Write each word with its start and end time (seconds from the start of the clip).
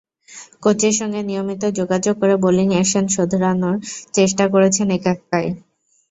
কোচের 0.63 0.93
সঙ্গে 0.99 1.21
নিয়মিত 1.23 1.63
যোগাযোগ 1.79 2.15
করে 2.21 2.35
বোলিং 2.43 2.67
অ্যাকশন 2.71 3.05
শোধরানোর 3.15 3.75
চেষ্টা 4.13 4.45
করেছেন 4.53 4.87
একা 4.91 5.11
একাই। 5.17 5.47